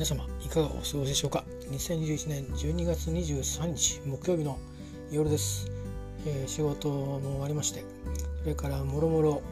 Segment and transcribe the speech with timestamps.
[0.00, 4.58] 皆様いかがお過ごしでしょうか？2021年12月23日木曜日の
[5.12, 5.70] 夜です、
[6.24, 7.84] えー、仕事も終わりまして
[8.40, 9.42] それからもろもろ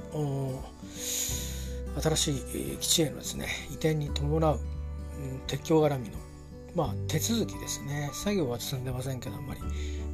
[2.01, 6.15] 新しい基地へのですね移転に伴う、うん、鉄橋絡みの
[6.75, 8.09] まあ手続きですね。
[8.15, 9.61] 作業は進んでませんけどあんまり。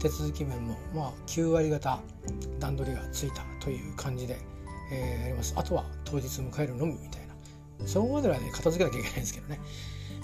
[0.01, 2.01] 手続き面もまあ9割方
[2.59, 4.37] 段取りがついたという感じで、
[4.91, 5.55] えー、やります。
[5.57, 7.87] あとは当日迎えるのみみたいな。
[7.87, 9.61] そこまではね片付けなきゃいけないんですけどね。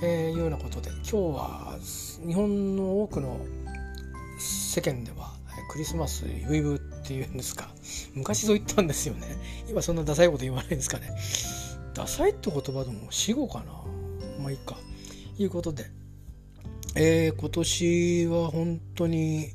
[0.02, 1.78] えー、いうようなことで今日は
[2.26, 3.40] 日本の多くの
[4.38, 5.40] 世間では
[5.70, 7.68] クリスマスイブイブっていうんですか
[8.14, 9.26] 昔そう言ったんですよね。
[9.70, 11.10] 今そんなダサいこと言わないんですかね。
[11.94, 13.66] ダサいって言葉でも死後かな。
[14.42, 14.76] まあいいか。
[15.38, 15.90] いうことで、
[16.96, 19.52] えー、今年は本当に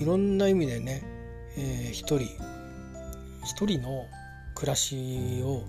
[0.00, 1.02] いろんな意味でね、
[1.56, 2.28] えー、一人
[3.44, 4.06] 一人の
[4.54, 5.64] 暮らしを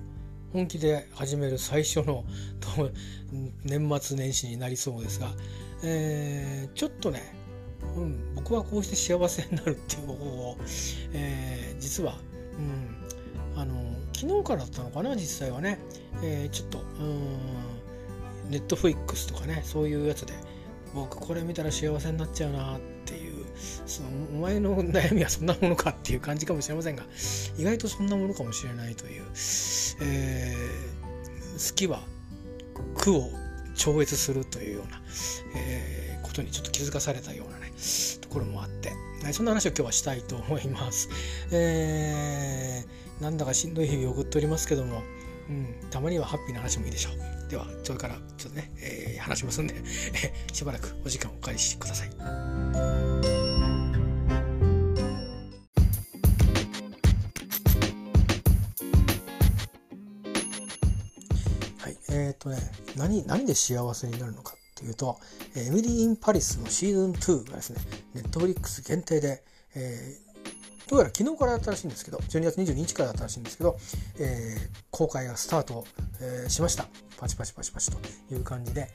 [0.54, 2.24] 本気で始める最初の
[3.64, 5.34] 年末年始になりそうですが、
[5.84, 7.22] えー、ちょっとね、
[7.96, 10.58] うん、僕はこうして幸せになるっていう方法を、
[11.14, 12.18] えー、実は、
[12.58, 15.80] うん、あの昨日からだったのかな実際はね、
[16.24, 16.84] えー、ちょっと
[18.50, 20.34] ネットフリックスとかねそういうやつで
[20.94, 23.37] 僕これ見たら幸せになっちゃうなっていう
[23.86, 27.04] そのお前の悩みはそんなものかっていう感じかもしれませんが
[27.58, 29.24] 意外とそんなものかもしれないという、
[30.02, 32.02] えー、好きは
[32.96, 33.30] 苦を
[33.76, 35.02] 超越するというような、
[35.56, 37.72] えー、ことにちょっと気づかされたようなね
[38.22, 38.92] ところもあって、
[39.34, 41.10] そんな話を今日はしたいと思います。
[41.52, 45.02] えー、なんだかしんどい日々を送っておりますけども、
[45.50, 47.50] うん、たまにはハッピーな話もいいでしょう。
[47.50, 49.76] では、それからちょっとね、えー、話しますんで、
[50.52, 52.97] しばらくお時間をお借りしてください。
[62.38, 62.58] っ、とね
[62.96, 65.18] 何何で幸せになるのかっていうと
[65.56, 67.82] 「エミリー・イン・パリス」のシーズン2がですね
[68.14, 69.44] ネットフリックス限定で、
[69.76, 73.78] えー、どうやら昨日からだったらしいんですけど12月22日からだったらしいんですけど、
[74.20, 75.86] えー、公開がスタート、
[76.22, 76.88] えー、しました。
[77.18, 77.98] パチパチパチパチと
[78.34, 78.88] いう感じで。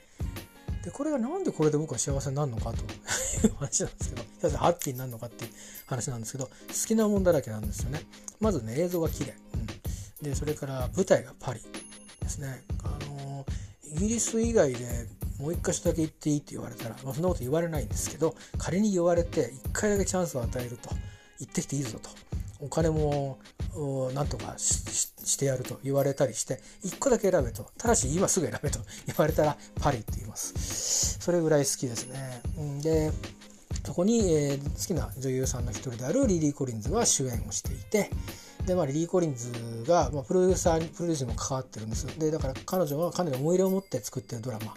[0.83, 4.09] でこれがなんでこれで僕は幸せになるのかという 話なんです
[4.41, 5.51] けどハッピーになるのかっていう
[5.85, 6.51] 話なんですけど好
[6.87, 8.01] きなもんだらけなんですよね。
[8.41, 11.61] まずね映像が綺麗、うん、でそれから舞台がパリ
[12.21, 12.63] ですね。
[13.95, 15.07] イギリス以外で
[15.39, 20.89] もう一箇所だけ行っていいって言われたら、まあ、そんなこと言われないんですけど仮に言われて1回だけチャンスを与えると
[21.39, 22.09] 行ってきていいぞと。
[22.59, 23.39] お金も
[24.13, 27.69] なんとかしてやると言われたりして1個だけ選べと。
[27.77, 31.17] ただし今すぐ選べと 言われたらパリって言います。
[31.19, 32.41] それぐらい好きですね。
[32.81, 33.11] で
[33.85, 38.09] そこに、えー、好きな女優さんの一人であるリリー・コリンズが主演をしていて
[38.65, 39.51] で、まあ、リリー・コリンズ
[39.85, 42.05] が、まあ、プロデューサーにプロデュースにも関わってるんです。
[42.17, 44.73] でだから彼女はかなり思い入れを持って作ってるドラマ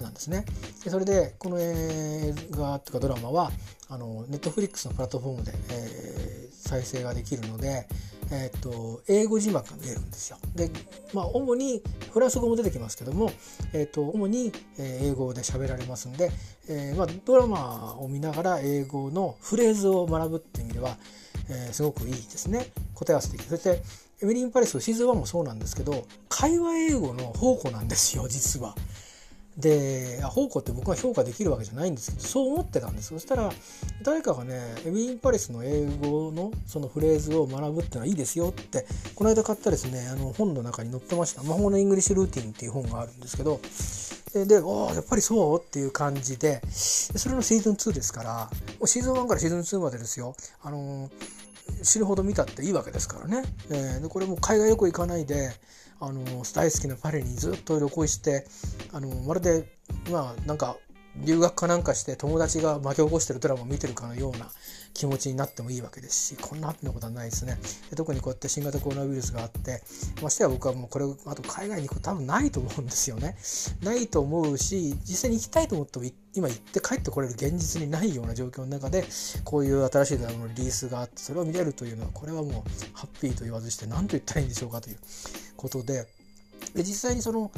[0.00, 0.44] なんですね。
[0.84, 3.50] でそれでこの映画とかドラマは
[3.88, 7.86] あのネットフリックスのプラットフォームで、えー、再生ができるので、
[8.32, 10.38] えー、っと英語字幕が見えるんですよ。
[10.54, 10.70] で、
[11.12, 11.82] まあ、主に
[12.12, 13.32] フランス語も出てきますけども、
[13.72, 16.30] えー、っと主に英語で喋られますんで、
[16.68, 20.96] えーまあ、ドラマを見ながら英語のフレーズを学ぶっていう意味では
[21.50, 22.66] えー、すごくいいですね。
[22.94, 23.50] 答え合わせできる。
[23.50, 23.82] そして
[24.22, 28.74] エミリ・ン・パレスシーズン1もそうなんですけど会話英語の宝庫なんですよ実は。
[29.58, 33.50] で宝庫って僕は評価できるわけじゃないんですけどそう思ってたんですそしたら
[34.02, 43.60] 誰かがねエミリー・ン・パレスの英語のそのフレーズを学ぶってのはいいですよってこの間買ったですねあの本の中に載ってました「魔法のイングリッシュルーティン」っていう本があるんですけど
[44.32, 45.60] で、おやっぱりそう？
[45.60, 48.50] っていう感じで、それのシーズン2ですから、
[48.86, 50.36] シーズン1からシーズン2までですよ。
[50.62, 51.10] あのー、
[51.82, 53.42] 死ぬほど見たっていいわけですからね。
[53.70, 55.50] えー、でこれも海外旅行行かないで、
[56.00, 56.24] あの、
[56.54, 58.46] 大好きなパリにずっと旅行して、
[58.92, 59.66] あの、まるで、
[60.10, 60.76] まあ、なんか、
[61.16, 64.48] 留学かなんかして友達が巻き起こしてるドラマを見てるかのような
[64.94, 67.58] 気持ちになってもいいわけですしこんなハッピーなことはないですね。
[67.90, 69.82] で特にこうやって新型コロナウイルスがあって
[70.22, 73.36] ましてや僕はもうこれあと海外に行くこと多分ないと思うんですよね。
[73.82, 76.04] ないと思うし実際に行きたいと思っても
[76.34, 79.04] 今行って帰ってこれる現実にないような状況の中で
[79.44, 82.52] こういう新しいドラマのリリースがあってそれを見れるというのはこれはもう
[82.92, 84.98] ハッピーと言わずして何と言ったらいいんでしょうかという
[85.56, 86.06] ことで。
[86.74, 87.50] で実際にその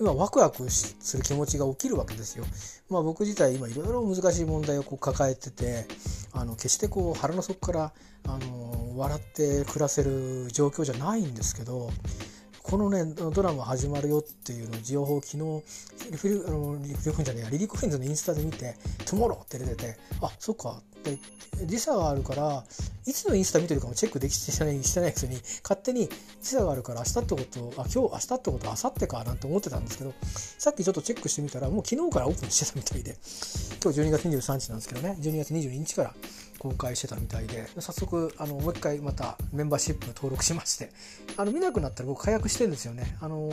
[0.00, 2.46] 今ワクワクする気持ちが起きるわけですよ。
[2.88, 5.84] まあ、僕自体今いろいろ難しい問題をこう抱えてて
[6.32, 7.92] あの決してこう腹の底から
[8.26, 11.90] あの笑って暮らせる状況じゃないんですけど
[12.62, 21.18] このねドラマ始まるよっていうの情報を昨日リフィルあのリフィルじゃねえやリリー・コリンズのインスタで見て「Tomorrow」って出ててあそっかで
[21.66, 22.64] 時差があるから
[23.06, 26.08] いつのインスタ見てるかもチェックできてないしてないくせに勝手に
[26.40, 33.16] 時差があるから明日ってことあ今日明日ってことは明後日かなんて思ってたんですけどさっきちょっとチェックしてみたらもう昨日からオープンしてたみたいで
[33.82, 36.14] 今日12月23日なんですけどね12月22日から
[36.60, 40.90] 公開してたみたいで早速あのもう一回またメンバーシップ登録しまして
[41.38, 43.16] あの見なくなったら僕解約してるんですよね。
[43.20, 43.50] あの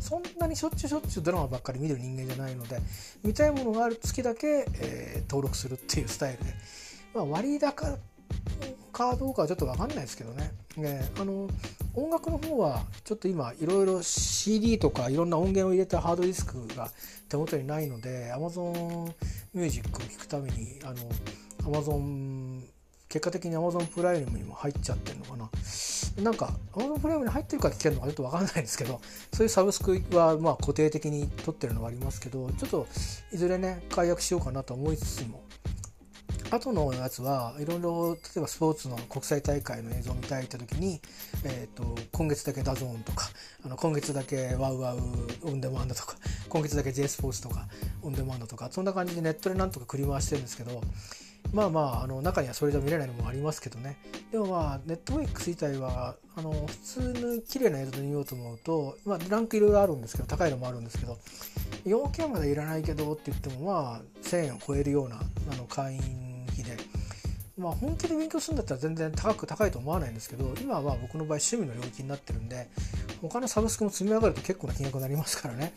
[0.00, 2.78] そんなにしょっちゅうしょっちゅうドラマばっかり見る人間じゃないので
[3.22, 6.54] 見たいものがある月だけ、えー、登録するっていうスタイルで、
[7.16, 7.96] まあ、割高
[8.92, 10.52] かどうかはちょっと分かんないですけどね。
[10.76, 11.48] ねあの
[11.94, 16.90] 音楽の方はちょっと今いろいろ CD とかいろんな音源を入れたハードディスクが
[17.30, 19.14] 手元にないので Amazon
[19.54, 22.60] Music を聴くためにあの Amazon
[23.08, 25.50] 結果的に Amazon プライムにも入っちゃってるのかな。
[26.22, 29.00] なんか Amazon プライムに入ってるか聞けるのかちょっと分かんないですけど
[29.32, 32.86] そういうサブスクはまあ固定的に取ってるのはありますけどちょっと
[33.32, 35.42] いずれね解約しようかなと思いつつも
[36.50, 41.00] 後のやつはいろいろ例えばスポーツの国際大会の映像を見たいって時に、
[41.44, 43.28] えーと、今月だけ DAZN とか
[43.64, 44.98] あの今月だけ WOWOW
[45.42, 46.16] オンデマンドとか
[46.48, 47.66] 今月だけ J スポーツとか
[48.02, 50.80] オンデマンドとかそんな感じでネットでなんとか繰り回してるんですけど
[51.52, 53.96] まあまああの中にはそれじゃ見れないのもありますけどね。
[54.30, 61.18] でもまあ Netflix 自体はあの普通の綺麗な映像で見ようと思うと、まあ、ランクいろいろあるんですけど高いのもあるんですけど
[61.84, 65.20] 要件までいらないけどって言ってもまあ1000円を超えるような
[65.52, 66.25] あの会員
[66.62, 66.76] で、
[67.58, 72.68] まあ、本気で勉強するんだったら全然高く高いと思わないんですけど今は僕の場合趣味の領域になってるんで
[73.22, 75.72] 他のサブスクも積み上がると結構な金額になりますからね。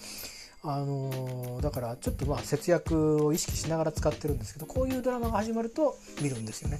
[0.61, 6.79] あのー、だからちょっとまあ節約を意識しながら使ってるんですけどこういうドラマが始まると見るんですよね。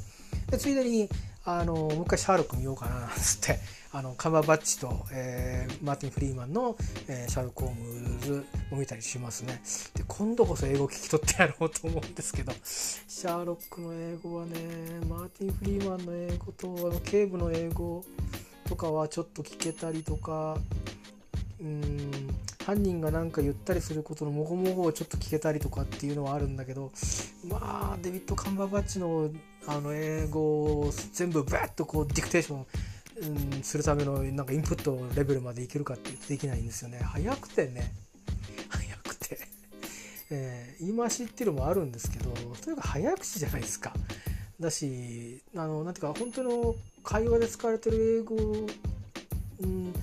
[0.52, 1.10] でついでに
[1.58, 3.60] あのもう一回シャーロック見ようかななんつって。
[3.92, 9.64] あのカバーバッチと、えー、マーティン・フリーマンの、えー、シャーロック・ホームズを見たりしますね。
[9.96, 12.52] で今度こそ英語聞き取ってやろうと思うんですけど。
[12.64, 14.60] シャーロックの英語はね
[15.10, 18.06] マーティン・フリーマンの英語とあの警部の英語
[18.66, 20.56] とかはちょっと聞けたりとか。
[21.60, 22.12] うん。
[22.66, 26.92] 犯人が何か言ったりすることのもごもごをちょっと聞けたりとかっていうのはあるんだけど
[27.48, 29.30] まあデビッド・カンバーバッチの
[29.68, 30.42] あの英語
[30.82, 32.66] を全部バッとこうディクテーション
[33.22, 37.00] うん、するためのなんかインプットレベルまでいけるかってできないんですよね。
[37.00, 37.94] 早くてね。
[38.70, 39.40] 早くて、
[40.30, 43.94] えー、言い回しっていうのもあるんですけどとにかく早口じゃないですか。
[44.60, 48.36] だしあのなんていうか本当の会話で使われてる英語、
[49.62, 49.94] うん、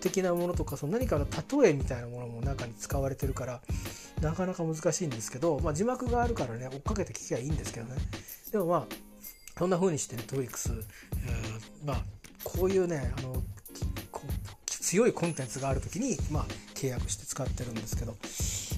[0.00, 1.26] 的なものとかその何かの
[1.62, 3.60] 例えみたいなものも中に使われてるから
[4.20, 7.96] なかなか難しいんですけど、まあ、字幕があるからね追っかけて聞きゃいいんですけどね。
[8.52, 8.86] でもまあ
[9.58, 12.02] そんな風にしてネットフリックス、えー、まあ
[12.42, 13.42] こういうねあの
[14.66, 18.16] 強いコンテンツがある時に、まあ、契約して使ってるんですけど、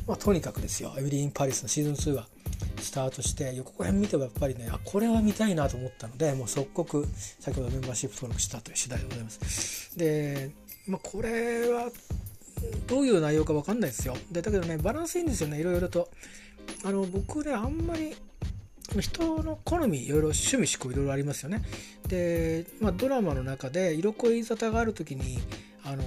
[0.07, 2.29] まあ、とにかくですよ「エブリィ・イン・パリス」のシーズン2が
[2.81, 7.07] スタートして予告編見てもやっぱりねあこれは見たいなと思ったのでもう即刻
[7.41, 9.99] 先ほどメンバーシップ登録したという次第でございます。
[9.99, 10.51] で、
[10.87, 11.91] まあ、これは
[12.87, 16.09] どういう内容か分かんないですよでだけどねバランスいいんですよねいろいろと
[16.85, 18.17] あの僕ねあんまり
[19.01, 21.63] 人の好みいろいろ趣味思考いろいろありますよね。
[22.07, 25.39] で、まあ、ドラマの中で色恋沙汰がある時に
[25.85, 26.03] あの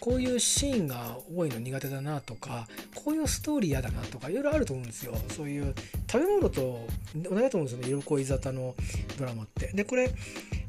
[0.00, 5.14] こういうシーンが多いの苦手だなとかこういうストーリー嫌だなとかいろいろあると思うんですよ。
[5.28, 5.74] そういう
[6.10, 7.88] 食べ物と同じだと思うんですよね。
[7.88, 8.74] 色恋沙汰の
[9.18, 9.68] ドラマって。
[9.68, 10.10] でこれ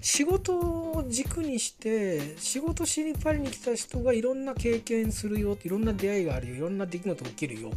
[0.01, 7.71] 仕事を軸にして仕事しにパリに来た人がいろんな経験するよいろんな出会いがあるよいろんな出来事起きるよ。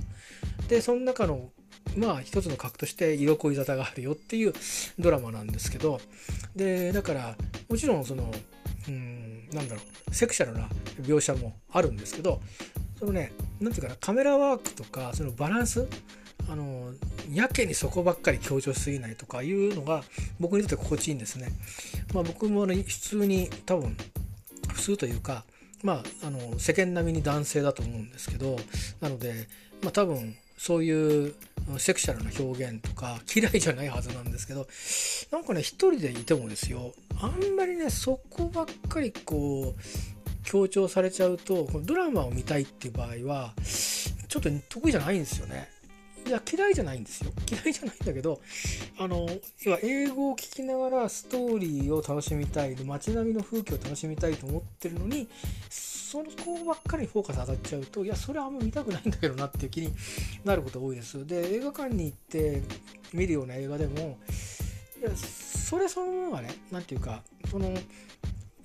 [0.68, 1.50] でその中の
[1.96, 4.52] まあ一つの核として色恋沙汰があるよっていう
[4.98, 6.00] ドラマなんですけど。
[6.54, 7.36] でだから
[7.68, 8.32] もちろんその
[8.88, 10.68] うんなんだろうセクシャルな
[11.02, 12.40] 描写もあるんですけど
[12.98, 15.88] そのね何て言うかなカメラワークとかそのバランス
[16.48, 16.92] あの
[17.32, 20.04] やけにそこばっかり強調しすぎないとかいうのが
[20.38, 21.48] 僕にとって心地いいんですね。
[22.14, 23.96] まあ、僕もね普通に多分
[24.72, 25.44] 普通というか
[25.82, 28.56] まああの世間並みに男性だと思うんですけど
[29.00, 29.48] なので
[29.82, 31.34] まあ多分そういう
[31.78, 34.66] セクシャルな表現とか嫌いじゃないはずなんですけど
[35.32, 39.80] なんかね一人でいてもですよあんまりねそこばっかりこう
[40.44, 43.52] 強調されちゃうとドラマを見たいっていう場合は
[44.28, 45.76] ちょっと得意じゃないんですよね。
[46.26, 48.40] いや嫌いじゃないんですよ嫌いじゃないんだけど
[48.98, 49.28] あの
[49.62, 55.28] 要は英語を聞きながらストーリーを楽しみたい街並みの風景を楽しみたいと思ってるのに
[56.06, 59.92] そこばっかりフォーカス当たっちゃうといやそれはあんま見たくないんだけどなっていう気に
[60.44, 62.62] なることが多いですで映画館に行って
[63.12, 64.16] 見るような映画でも
[65.00, 67.74] いやそれそのものがね何て言うかその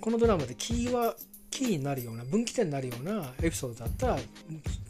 [0.00, 1.16] このドラマでキーは
[1.50, 4.18] キーになるような分岐点になるようなエピソードだったら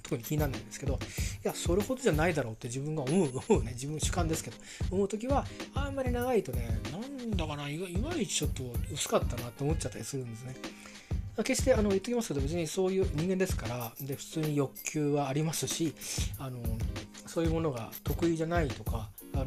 [0.03, 0.99] 特に気にならないんですけどい
[1.43, 4.57] やそれほどじゃないだろうって自分が思う思うね自分主観ですけど
[4.91, 10.55] 思う時はあんまり長いとねなんだかないまいちちょっと薄かったなって思っちゃったりするんですね。
[11.39, 15.95] 決してあの言ってきますけど別にそういう人間ですからで普通に欲求はありますし
[16.39, 16.59] あの
[17.27, 19.45] そういうものが得意じゃないとかあの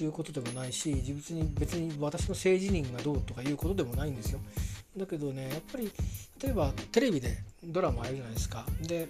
[0.00, 4.40] いうことでもないし自分に別に私の性自認がどうとかいうことでもないんですよ。
[4.96, 5.90] だけどねやっぱり
[6.42, 8.64] 例えばテレビでドラマあるじゃないですか。
[8.82, 9.08] で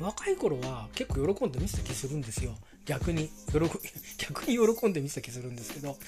[0.00, 2.54] 若い頃は結構喜んで見せた気するんですよ。
[2.86, 3.58] 逆に喜
[4.18, 5.98] 逆に喜んで見せた気するんですけど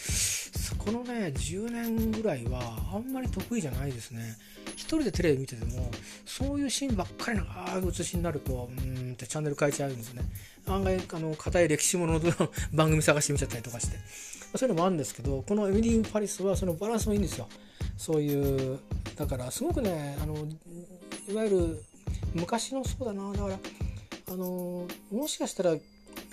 [0.78, 4.38] このね10年ぐらいはあんまり得意じゃないですね
[4.80, 5.90] 一人でテレビ見てても
[6.24, 10.22] そういうシーンばっかりのああ写しになるとうんってチャンネル変えちゃうんですね。
[10.66, 12.20] 案外あの硬い歴史ものの
[12.72, 13.98] 番組探して見ちゃったりとかして。
[14.56, 17.48] そういうのもあるんですけどこのエミリー・パリスはそのバランスもいいんですよ。
[17.96, 18.80] そういう
[19.14, 20.34] だからすごくねあの
[21.28, 21.84] いわゆる
[22.34, 23.58] 昔のそうだなだから
[24.32, 25.76] あのもしかしたら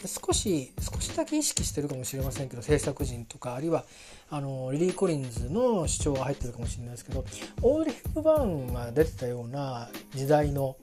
[0.05, 3.83] 少し少しだけ意識してるかもしれませんけど制作陣とかあるいは
[4.29, 7.25] あのリリー・コリンズの主張が入ってるかもしれないですけど
[7.61, 10.75] オーリフ・バーンが出てたような時代の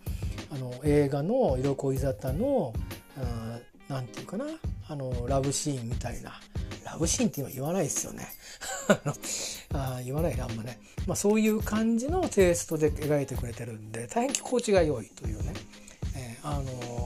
[0.50, 2.73] あの映画の色恋沙汰の
[3.88, 4.47] 何て言うかな
[4.88, 6.40] あのラブシーンみたいな。
[6.85, 8.28] ラブシーンって今言わないですよね。
[9.73, 15.54] あ言わないなあんまね、まあ、そういう感じのテイストで描いてくれてるんで大変心地が良いというね。
[16.47, 16.64] あの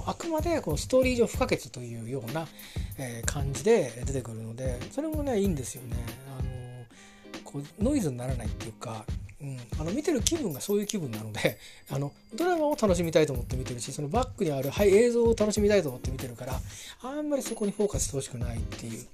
[0.08, 2.48] あくまでこのストーリー上不可欠というような、
[2.96, 5.96] え、感じで出てくるのでそれもねいいんですよね。
[6.38, 9.04] あのこうノイズにならないっていうか、
[9.42, 11.58] うん、あの見てる気分がそういう気分なので
[11.92, 16.58] あのドラマを楽しみたいと思って見てるしそのバックにある、はい、映像を楽しみたいと思って見てるから
[17.02, 19.04] あんまりそこにフォーカスしてほしくないっていう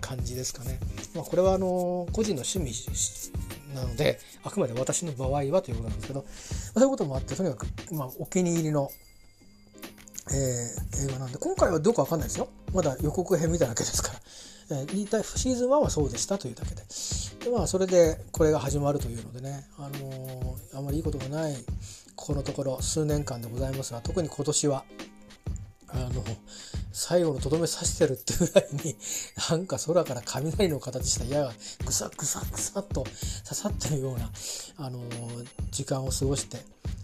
[0.00, 0.78] 感じですかね。
[1.14, 2.86] まあ、これはあの個人の趣味
[3.74, 6.24] なのであくまで私の場合はということなんですけど、
[6.74, 8.90] そういうこともあってとにかく、まあ、お気に入りの、
[10.30, 12.48] えー、映画なんで今回はどうかわかんないですよ。
[12.72, 14.20] まだ予告編見ただけですから。
[14.70, 16.82] えー、シーズン1はそうでしたというだけで。
[17.44, 21.56] で、まあ、それでこれが始まるというのでね、あのー、あまりいいことがない
[22.14, 24.84] このところ数年間でございますが特に今年は
[25.94, 26.24] あの
[26.92, 28.96] 最後のとどめ刺してるってぐらいに
[29.50, 31.52] なんか空から雷の形した矢が
[31.84, 33.10] ぐさぐさぐさっと刺
[33.54, 34.30] さってるような、
[34.76, 35.00] あの
[35.70, 36.58] 時間を過ごして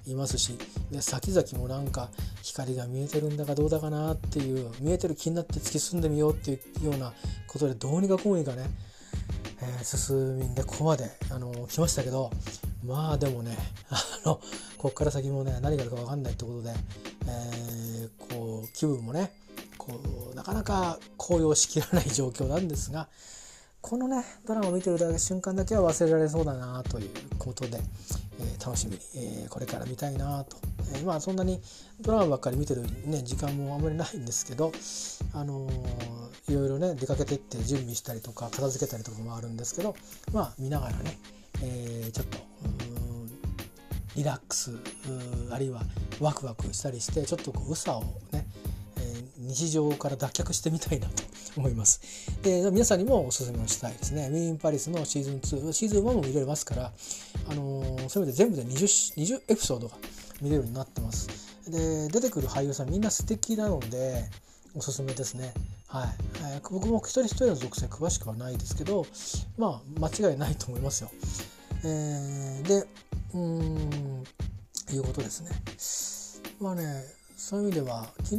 [0.07, 0.59] いますし
[0.91, 2.11] で先々もなんか
[2.43, 7.13] 光が見えてるんだかどうだかなっていう見えてる気になって突き進んでみようっていうような
[7.47, 8.71] ことでどうにかこうにかね、
[9.61, 12.31] えー、進みんでここまで、あの来ましたけど
[12.85, 13.57] まあでもね
[13.91, 14.41] あの
[14.77, 16.75] こっから先もね何があるか分かんないってことで、
[17.27, 19.33] えー、こう気分もね
[19.77, 20.01] こ
[20.33, 23.09] うなかなか高揚しきらない状況なんですが
[23.81, 27.79] このねドラマを見てるだ瞬間だけは忘れられそうだなということで、
[28.41, 30.57] えー、楽しみに、えー、これから見たいなと、
[30.95, 31.61] えー、まあそんなに
[32.01, 34.73] ドラマばっかり見てる、ね、時間もあんまりないんですけど、
[35.33, 35.69] あの
[36.49, 39.95] いろいろね出かけてって準備したりとか片付けたりとかもあるんですけど
[40.33, 41.19] まあ見ながらね、
[41.63, 42.39] えちょっと
[44.17, 44.73] リラックス
[45.53, 45.83] あるいは
[46.21, 48.45] ワクワクしたりしてちょっとこううさをね
[49.37, 51.23] 日常から脱却してみたいなと
[51.57, 52.01] 思います。
[52.43, 54.29] で皆さんにもおすすめをしたいですね。
[54.31, 56.93] ウィーン・パリスのシーズン2、シーズン1も見れますから、
[57.51, 59.97] あのー、そういう意味で全部で 20, 20エピソードが
[60.41, 61.29] 見れるようになってます。
[61.69, 64.25] で出てくる俳優さんみんな素敵なので
[64.75, 65.53] おすすめですね。
[65.87, 66.09] はい、
[66.71, 69.07] 僕も一人一人の属性詳しくはないですけど、
[69.57, 71.11] まあ間違いないと思いますよ。
[71.85, 72.87] えー、で、
[73.35, 74.25] うん
[74.95, 75.51] いうことですね。
[76.61, 78.37] まあねそういう意味では昨日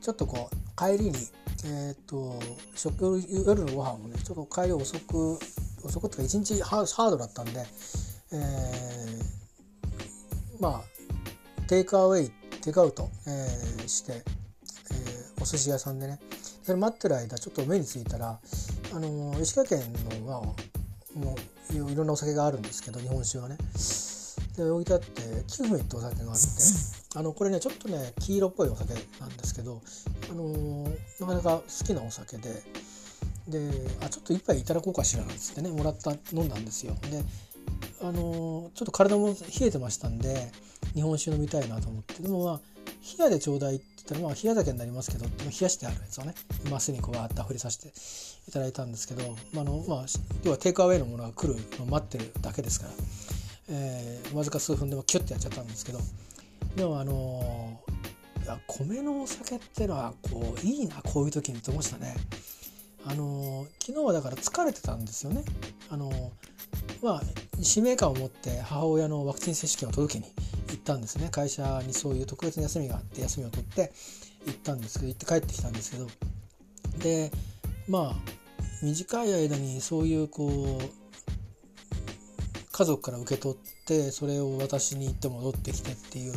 [0.00, 1.16] ちょっとこう帰りに
[1.64, 2.40] え、ー、と
[2.74, 5.38] 食夜のご飯をねちょっと帰り遅く
[5.84, 7.64] 遅くっていうか一日ハードだったんで、
[8.32, 12.30] えー、まあテイクアウェイ
[12.62, 16.20] テイクアウト、えー、して、えー、お寿司屋さんでね
[16.62, 18.38] それ待ってる間ちょっと目についたら
[18.94, 19.80] あの石川県
[20.20, 21.36] の、まあ、も
[21.72, 23.56] ういろんなお酒があるんですけど日本酒がね。
[24.56, 26.46] で置いてあってキフミってお酒があって
[27.14, 29.82] あのこれねちょっとね黄色っぽいお酒なんですけど、
[30.30, 30.90] あのー、
[31.20, 32.62] なかなか好きなお酒で
[33.48, 33.70] で
[34.02, 36.94] あちょっと一杯いただこうかしらなんつってねもらった飲んだんですよ。
[37.10, 37.22] で
[38.00, 39.34] あのー、ちょっと体も冷
[39.66, 40.50] えてましたんで
[40.94, 42.22] 日本酒飲みたいなと思って。
[42.22, 42.60] でもまあ
[43.18, 45.30] 冷やでちょうだいって言ったらまあ冷や酒になりますけど冷
[45.60, 46.34] やしてあるやつをね
[46.70, 47.92] マスにこうわーっと溢れさせて
[48.48, 50.06] いただいたんですけど、まあのまあ、
[50.44, 52.92] 要はテイクアウェイのものが来るのを待ってるだけですから。
[53.74, 55.98] えー、わずか数分でもキュッてやっちゃったんですけど
[56.76, 62.14] でもあのー、いや米のお酒ってのはこういいなこういう時にと思いましたね。
[63.04, 65.42] あのー、昨日はだから疲れてたんですよね。
[65.90, 66.10] あの
[67.02, 67.22] まあ
[67.60, 70.26] 使命感を持って母親のワクチン接種券を届けに
[70.68, 73.92] 行ったんですね会社にそういう特別な休みがあって休みを取って
[74.46, 76.06] 行ったんですけど行って帰ってきたんですけど
[76.98, 77.30] で
[77.88, 78.16] まあ
[78.82, 81.01] 短い間にそういうこう
[82.72, 86.32] 家族から受け取ってそれを私に行って戻ってきてっていう、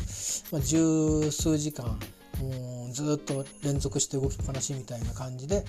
[0.52, 1.98] まあ、十数時間
[2.42, 5.64] もうずっと連続して動きっぱなしみたいな感じで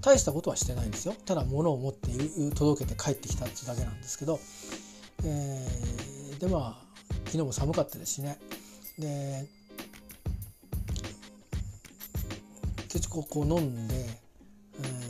[0.00, 1.14] 大したことはしてないんですよ。
[1.26, 2.10] ただ物を持って
[2.54, 4.38] 届けて帰ってきたってだけなんですけど、
[5.24, 6.92] えー、でまあ
[7.26, 8.38] 昨日も寒かったですしね。
[8.98, 9.44] で
[12.88, 13.94] 結構こう飲んで、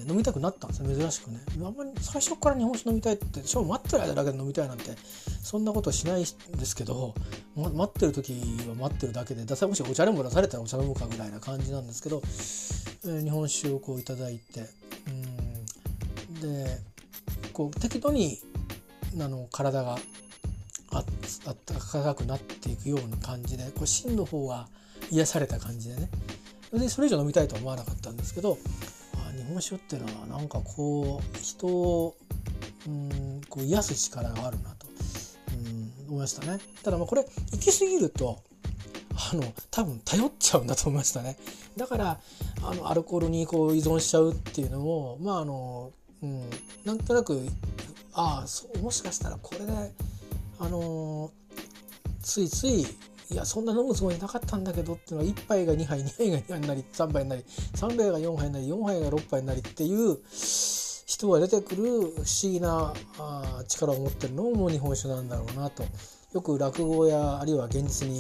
[0.08, 1.40] 飲みたくなったんです珍しくね。
[1.64, 4.96] あんまり最初から日本酒飲みたいってしかも待ってる間だけで飲みたいなんて
[5.42, 6.24] そんなことしないん
[6.58, 7.14] ですけど、
[7.56, 8.32] ま、待ってる時
[8.68, 12.22] は待ってるだけで出さもしお茶でも出されたらお茶飲むかぐらいな感じなんですけど、
[13.04, 14.68] えー、日本酒をこういただいて
[15.06, 15.52] うん。
[16.42, 16.78] で
[17.52, 18.38] こう適度に
[19.20, 19.96] あの体が
[20.90, 21.04] あっ
[21.64, 24.68] たかくなっていくような感じでこう芯の方が
[25.10, 26.08] 癒された感じでね。
[26.72, 28.56] でそれ以上飲みたいとは思わなかったんですけど
[29.42, 32.16] 日本酒っていうのはなんかこう人を
[32.86, 34.86] うんこう癒す力があるなと。
[35.54, 36.58] うん思いましたね。
[36.82, 38.42] ただまあこれ行き過ぎると
[39.14, 41.36] あの多分頼っちゃうんだと思いましたね。
[41.76, 42.20] だから
[42.62, 46.50] あのアルコールにこう依存しちゃうっていうのもまああの、うん、
[46.84, 47.46] なんとなく
[48.12, 49.72] ああもしかしたらこれで
[50.58, 51.30] あの
[52.22, 52.86] ついつい
[53.32, 60.18] いやそんな飲むつもりなかったんだけどっていうのは1杯が2杯2杯が2杯になり3杯になり3杯が4杯になり4杯が6杯になりっていう
[61.06, 65.84] 人が出てくる不思議なあ力を持ってるのも日本酒なんだろうなと。
[66.32, 68.18] よく落語やあるいは現実に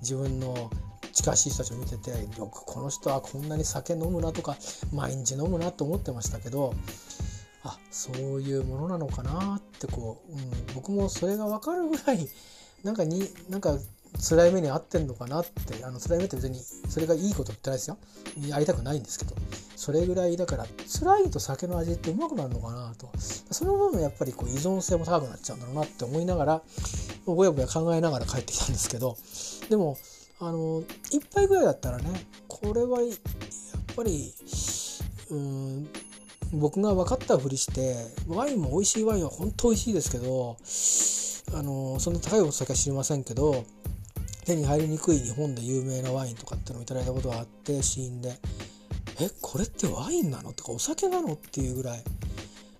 [0.00, 0.70] 自分の
[1.12, 4.56] 近しい人たちを見ててよくこの人はこんなに酒飲むなとか
[4.94, 6.74] 毎日飲むなと思ってましたけど
[7.62, 12.26] あそういうものなのかなってこう、うん、僕もそれが分かるぐらい
[12.82, 13.76] なんかになんか
[14.18, 17.98] 辛い目に遭ってんのかなってあの辛い目って別にそれがいいこと言ってないですよ。
[18.48, 19.34] やりたくないんですけど
[19.76, 23.10] それぐらいだから辛いと酒の味ってうまくなるのかなと。
[23.18, 26.62] その分やっぱりこう依存性も高くなっちゃうんだろうなって思いながら
[27.26, 29.16] ぼやぼや考えながら帰ってきたんですけど
[29.68, 29.96] でも
[30.38, 33.18] あの1杯ぐらいだったらねこれはやっ
[33.94, 34.32] ぱり
[35.30, 35.88] うん
[36.52, 37.94] 僕が分かったふりして
[38.26, 40.56] ワインも美味しいワインは本当美味しいですけど
[41.58, 43.64] あのそんな高いお酒は知りませんけど
[44.50, 48.36] 手に入りにくい日本で有名なワインとかっていうのをいただいたことがあって試飲で
[49.20, 52.02] 「えこれってワインなの?」とか「お酒なの?」っていうぐらい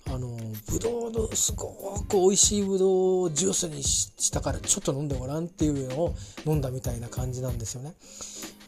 [0.08, 0.36] あの
[0.68, 1.68] ブドウのすご
[2.08, 7.94] く美味しいブドウをジュースにしたからちょっと飲んでごらんっていうのを飲んだみたいな感じなんですよね。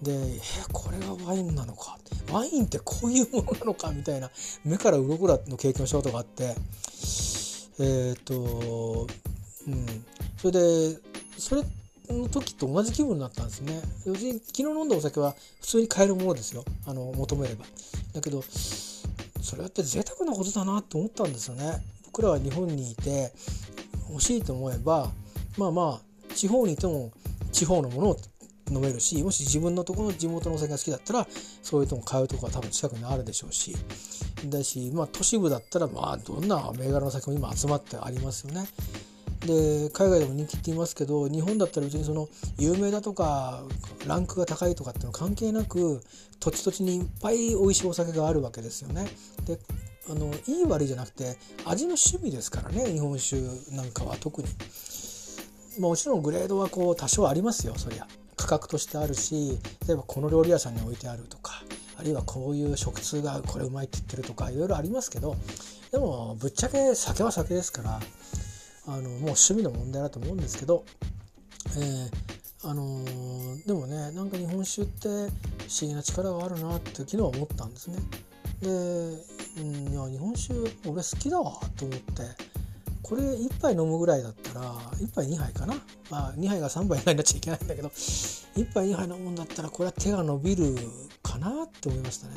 [0.03, 0.41] でえ
[0.73, 1.99] これがワインなのか？
[2.31, 3.91] ワインってこういうものなのか？
[3.91, 4.31] みたいな
[4.65, 6.55] 目から鱗だの経験をしたことがあって
[7.81, 9.09] えっ、と
[9.67, 10.05] うん
[10.41, 10.53] それ
[10.93, 10.99] で
[11.39, 11.63] それ
[12.19, 13.81] の時と同じ気分になったんですね。
[14.07, 16.65] 要するに昨日飲んだお酒は普通に買えるものですよ。
[16.87, 17.65] あの求めれば。
[18.15, 18.43] だけど
[19.41, 21.83] それって贅沢なことだなって思ったんですよね。
[22.07, 23.33] 僕らは日本にいて
[24.11, 25.11] 欲しいと思えば
[25.57, 27.11] まあまあ地方にいても
[27.53, 28.17] 地方のものを
[28.71, 31.27] 飲めるしもし自分のところの地元のお酒が好きだったら
[31.63, 33.75] そういうとこ買うとこは多分近くにあるでしょうし。
[34.47, 38.67] だし、まあ、都市部だったらまあどんな銘柄の酒も今集まってありますよね。
[39.47, 42.29] で海外でも人気って言いますけど日本だったら別にその
[42.59, 43.63] 有名だとか
[44.07, 46.01] ランクが高いとかっていうの関係なく
[46.39, 49.07] 土地土地にいっぱい美味しいお酒があるわけですよね。
[49.47, 49.59] で
[50.11, 53.37] あのいい悪いじゃなくて味の趣味ですからね日本酒
[53.75, 54.49] なんかは特に。
[55.79, 58.07] もちろんグレードはこう多少ありますよそりゃ。
[58.37, 61.63] 価格としてあるし例えばこの料理屋さんに置いてあるとか
[61.97, 65.37] あるいはこういう食通がこれうまいって言ってるとかいろいろありますけど
[65.93, 68.01] でもぶっちゃけ酒は酒ですから
[68.87, 70.85] あのもう趣味の問題だと思うんですけど、
[71.77, 75.31] えー、あのー、でもねなんか日本酒って不思
[75.83, 77.99] 議な力があるなって昨日は思ったんですね。
[78.61, 80.55] で、うん、いや日本酒
[80.87, 82.53] 俺好きだわと思って。
[83.03, 85.75] これ1杯飲むぐらいだったら1杯2杯かな、
[86.09, 90.77] まあ、2杯が3杯になっちゃいけないんだけど1杯2杯飲むんだったらこれは手が伸びる
[91.23, 92.35] かなって思いましたね。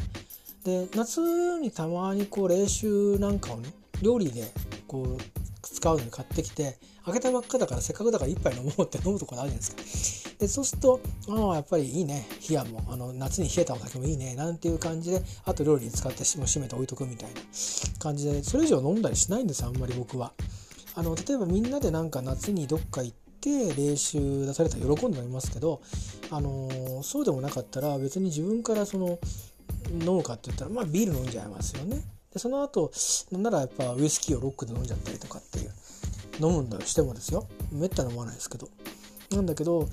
[0.66, 2.88] で夏にたまにこう冷酒
[3.20, 3.70] なんかをね
[4.02, 4.52] 料理で
[4.88, 10.36] こう使うのに買ってきて開けたばっかだからせっかくだから1杯飲もうって飲むところあるじゃないですか。
[10.40, 11.00] でそうすると
[11.30, 17.40] ああやっぱりいいね冷やもあの夏に冷えたお酒もいいねなんていう感じであと料理に使っても閉めて置いとくみたいな
[18.00, 20.34] 感じでそれ以上飲んだりしないんですあんまり僕は。
[20.98, 25.82] あの例えばみんなでなんか夏にどっか行って練習出されたら喜んで飲みますけど、
[26.32, 29.20] あのー、そうでもなかったら別に自分からその
[29.92, 32.02] 飲むかって言ったらまあビール飲んじゃいますよね。
[32.36, 32.92] でその後
[33.32, 35.72] なんならやっぱウイスキーをロックで飲んじゃったりとかっていう
[36.46, 37.48] 飲むんだとしてもですよ。
[37.72, 38.68] めったに飲まないですけど。
[39.32, 39.88] なんだけど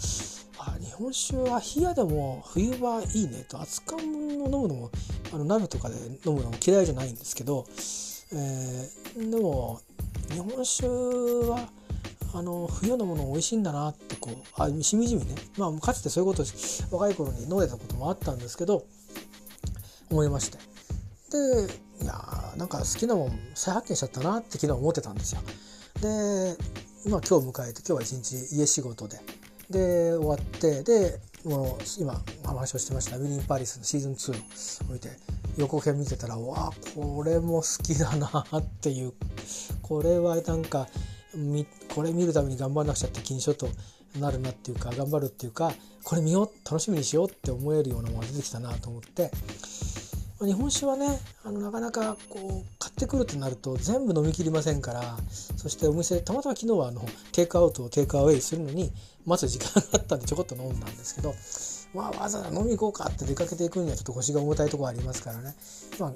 [0.59, 3.61] あ日本酒は冷やでも冬はいいねと。
[3.61, 4.91] 熱燗を飲むのも
[5.33, 5.95] あの鍋とかで
[6.27, 7.65] 飲むのも嫌いじゃないんですけど、
[8.33, 9.81] えー、でも
[10.33, 10.89] 日本酒
[11.49, 11.69] は
[12.35, 16.45] あの冬のもの美味しいんだなってこうあしみじみね、まあ、かつてそういうこと
[16.91, 18.85] 若い頃に飲んでたこともあったんですけど
[20.11, 20.72] 思いまして。
[21.33, 25.41] でいやーなんか好きなもん再発見しちゃったなって昨日思ってたんですよ。
[26.01, 29.19] で、まあ、今日迎えて今日は一日家仕事で。
[29.71, 34.37] で終わってでもう今話をしてました「ウィリン・パリス」のシーズン2を
[34.89, 35.09] 置いて
[35.57, 39.15] 予告編見てたらわあこれも好きだなっていう
[39.81, 40.89] これはなんか
[41.95, 43.69] これ見るために頑張らなくちゃって気にちょっと
[44.21, 45.73] なるなっていうか頑張るっていうか
[46.05, 49.31] これ見よう楽しみにしようって思えるようなものが出てきたなと思って。
[50.47, 51.07] 日本酒はね
[51.45, 55.17] あのなかなかこう買ってくるってなると全部飲みきりませんから
[55.57, 58.93] そしてお店たまたま昨日はあのテイクアウトをテイクアウェイするのに
[59.27, 61.35] 待つ時間があったんでちょこっと飲んだんですけど、
[61.95, 65.55] まあ、わざわざ飲み行こうかって出かけていくにはちょっと腰が重たいところありますからね、
[65.99, 66.13] まあ、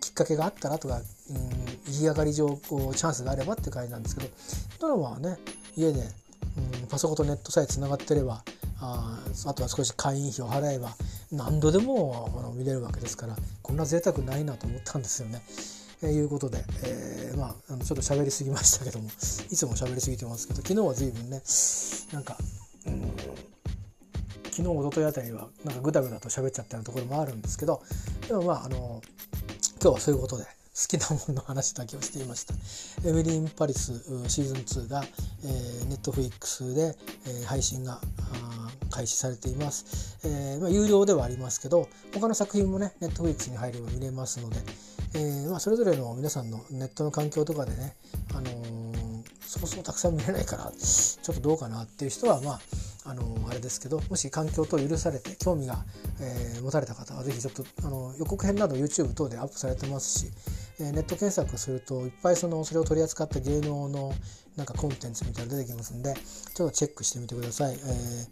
[0.00, 1.04] きっかけがあったらとか、うん、
[1.86, 4.28] 行き上がり上こうチャンスがあればっていう感じなんですけど
[4.80, 5.38] ドラマはね
[5.76, 6.00] 家で、
[6.82, 8.42] うん、パソコンとネットさえつながってれば
[8.84, 10.94] ああとは少し会員費を払えば
[11.32, 15.42] 何度でも見れるわけですからこんな贅沢ないなと思ったんですよね。
[16.02, 19.10] えー、いうことで、えー、まあちょっと喋りすぎましたけどもい
[19.56, 21.40] つも喋りすぎてますけど昨日は随分ね
[22.12, 22.36] なんか、
[22.86, 23.00] うん、
[24.50, 27.80] 昨日おとといあたりはなんかグダグダと喋っちゃったようなところもあるんですけど
[28.28, 29.00] でもまああの
[29.80, 30.44] 今日はそういうことで。
[30.74, 32.54] 好きなものの話だけをしていました。
[33.08, 33.92] エミリ・ン・パリス
[34.28, 35.04] シーズン2が、
[35.44, 38.00] えー、ネットフリックスで、えー、配信が
[38.90, 40.18] 開始されています。
[40.24, 44.56] えー、まあ、有料ではありますけど他の作品もねネットフリックスに入れば見れますので、
[45.14, 47.94] えー、まあ、それぞれの皆さんのネットの環境とかでね、
[48.32, 52.60] あのー、そうそうたくさん見れないからちょっとどうかなっていう人はまあ
[53.06, 55.84] あのあれですけどもし環境等許されて興味が、
[56.20, 60.32] えー、持たれた方は是非ちょっとあの予告編など YouTube 等でアップされてますし、
[60.80, 64.12] え、ネット検索するといっぱいそのそれを取り扱った芸能の
[64.56, 66.14] なんかコンテンツみたいなの出てきますんで
[66.54, 67.74] ちょっとチェックしてみてください。
[67.74, 68.28] えー、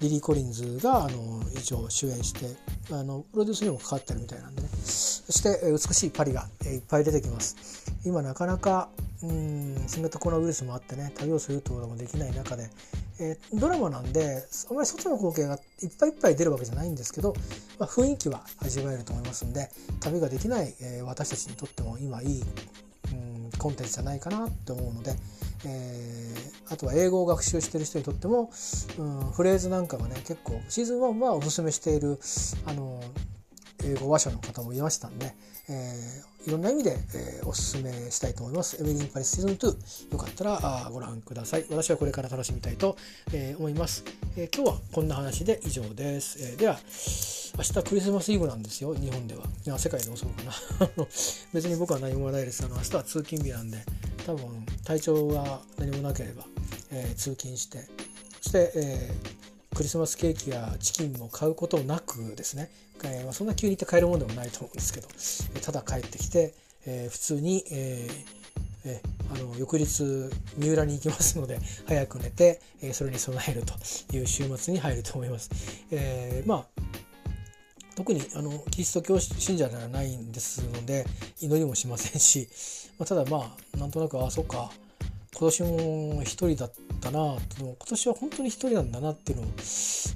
[0.00, 2.46] リリー・コリンズがあの一応主演して
[2.90, 7.56] あのプロデュースにも関わってるみたいなんでねそして、え美しいパリが、えいっぱい出てきます。
[8.04, 8.88] 今なかなか
[9.22, 12.70] うん新型コロナウイルスもあってね旅をするということもできない中で、
[13.20, 17.34] えー、ドラマなんであまり外の光景がいっぱいいっぱい出るわけじゃないんですけど、
[17.78, 22.44] まあ、雰囲気は味わえると思いますんで旅ができない、えー、私たちにとっても今いい、
[23.58, 25.14] コンテンツじゃないかなって思うので、
[25.66, 28.50] えー、あとは英語を学習してる人にとっても、
[28.98, 32.18] うん、フレーズなんかがね結構シーズン1はおすすめしている
[32.66, 33.02] あの
[33.84, 35.34] 英語話者の方もいましたんで、
[35.68, 38.82] えー、いろんな意味で、えー、おすすめしたいと思います。
[38.82, 41.66] エミリン・パリスシーズン2よかったらあご覧ください。
[41.70, 42.96] 私はこれから楽しみたいと、
[43.32, 44.04] えー、思います、
[44.36, 46.38] え今日はこんな話で以上です。
[46.54, 46.78] えでは
[47.58, 49.44] 明日クリスマスイブなんですよ日本では。
[49.66, 50.52] いや世界でもそうかな。
[51.52, 52.64] 別に僕は何もないです。
[52.64, 53.84] あの明日は通勤日なんで
[54.26, 56.44] 多分体調が何もなければ、
[56.90, 57.86] え通勤して
[58.40, 59.14] そして、え
[59.74, 62.70] クリスマスケーキやチキンも買うことなくですね
[63.04, 65.08] えー、そんな急に行って買えるものでもないと思うんですけど、
[65.56, 66.54] えただ帰ってきて、
[66.86, 69.02] えー、普通に、えー、え
[69.34, 70.02] あの翌日
[70.56, 73.74] 三浦に行きますので早く寝て、えそれに備えると
[74.16, 75.50] いう週末に入ると思います。
[75.90, 76.82] えまあ
[77.94, 81.04] 特にあのキリスト教信者ではないんですので
[81.40, 82.48] 祈りもしませんし、
[82.96, 84.70] まあ、ただまあなんとなくああそうか
[85.38, 89.46] 今年も一人だったなと今年は本当に一人なんだなっていうのを、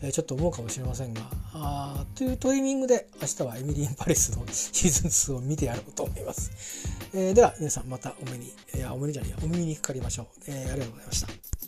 [0.03, 1.21] え、ちょっと思うかもしれませんが
[1.55, 11.62] あというトリミングで明日はエミリ・ン・パレスのシーズン2を見てやろうと思います、えー、では皆さんまたお目にいやお目にじゃないお耳にかかりましょう、えー、ありがとうございました。